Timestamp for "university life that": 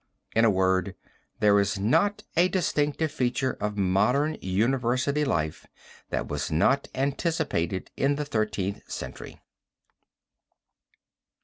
4.41-6.27